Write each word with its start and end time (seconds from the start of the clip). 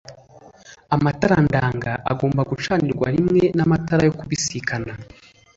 amatara 0.95 1.37
ndanga 1.45 1.91
agomba 2.11 2.41
gucanirwa 2.51 3.07
rimwe 3.15 3.43
n 3.55 3.59
amatara 3.65 4.01
yo 4.07 4.13
kubisikana. 4.19 4.91